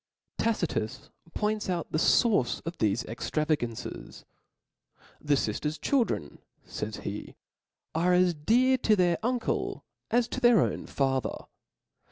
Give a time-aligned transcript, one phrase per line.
[0.39, 4.23] Tacitus points out the fource of thefe extra vagances:*•
[5.21, 7.35] The fifter*& 'f children, fays he,
[7.93, 11.45] are *' as dear to their uncle as to their own father.